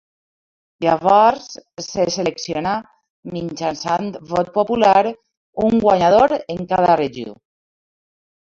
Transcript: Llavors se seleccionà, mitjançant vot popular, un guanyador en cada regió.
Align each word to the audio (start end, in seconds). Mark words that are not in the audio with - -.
Llavors 0.85 1.49
se 1.87 2.05
seleccionà, 2.15 2.71
mitjançant 3.35 4.09
vot 4.33 4.49
popular, 4.57 4.97
un 5.69 5.79
guanyador 5.85 6.37
en 6.41 6.65
cada 6.73 7.01
regió. 7.05 7.39